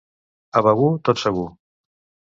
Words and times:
A 0.61 0.63
Begur, 0.69 0.89
tot 1.11 1.23
segur. 1.27 1.49